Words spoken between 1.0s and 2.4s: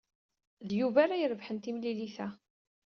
ara irebḥen timlilit-a.